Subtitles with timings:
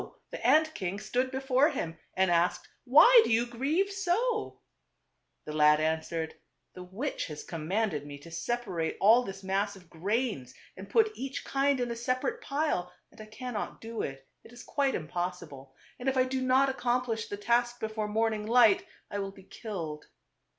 [0.31, 4.59] the ant king stood before him, and asked," Why do you grieve so?"
[5.45, 6.33] The lad answered,"
[6.73, 11.13] The witch has commanded me to separate all this mass of grains and put TWO
[11.13, 11.43] BROTHERS.
[11.43, 14.95] 295 each kind in a separate pile, and I cannot do it; it is quite
[14.95, 15.75] impossible.
[15.99, 19.43] And if I do not accom plish the task before morning light, I will be
[19.43, 20.07] killed."